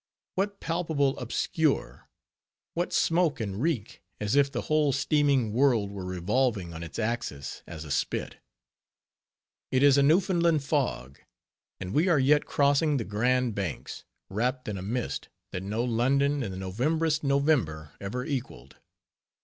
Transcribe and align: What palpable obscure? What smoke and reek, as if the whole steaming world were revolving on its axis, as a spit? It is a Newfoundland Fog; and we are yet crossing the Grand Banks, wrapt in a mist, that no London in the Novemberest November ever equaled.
What 0.33 0.59
palpable 0.59 1.15
obscure? 1.19 2.09
What 2.73 2.91
smoke 2.91 3.39
and 3.39 3.61
reek, 3.61 4.01
as 4.19 4.35
if 4.35 4.51
the 4.51 4.63
whole 4.63 4.91
steaming 4.93 5.53
world 5.53 5.91
were 5.91 6.03
revolving 6.05 6.73
on 6.73 6.81
its 6.81 6.97
axis, 6.97 7.61
as 7.67 7.85
a 7.85 7.91
spit? 7.91 8.37
It 9.69 9.83
is 9.83 9.99
a 9.99 10.01
Newfoundland 10.01 10.63
Fog; 10.63 11.19
and 11.79 11.93
we 11.93 12.07
are 12.07 12.17
yet 12.17 12.47
crossing 12.47 12.97
the 12.97 13.05
Grand 13.05 13.53
Banks, 13.53 14.03
wrapt 14.27 14.67
in 14.67 14.75
a 14.75 14.81
mist, 14.81 15.29
that 15.51 15.61
no 15.61 15.83
London 15.83 16.41
in 16.41 16.51
the 16.51 16.57
Novemberest 16.57 17.23
November 17.23 17.91
ever 18.01 18.25
equaled. 18.25 18.77